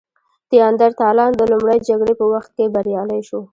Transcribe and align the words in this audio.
نیاندرتالان 0.51 1.31
د 1.37 1.41
لومړۍ 1.51 1.79
جګړې 1.89 2.13
په 2.19 2.25
وخت 2.33 2.49
کې 2.57 2.71
بریالي 2.75 3.19
شول. 3.27 3.43